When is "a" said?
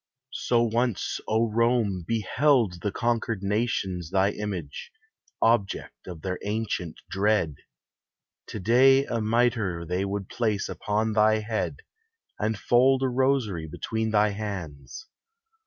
9.05-9.21, 13.03-13.09